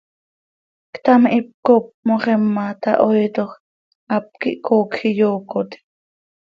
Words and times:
Ctam 0.95 1.23
hipcop 1.33 1.85
moxima 2.07 2.65
tahoiitoj, 2.83 3.49
hap 4.11 4.25
quih 4.41 4.59
coocj 4.67 4.97
iyoocotim. 5.11 5.83